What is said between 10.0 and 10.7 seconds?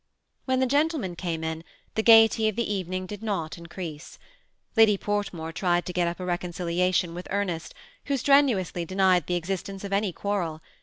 quarrel.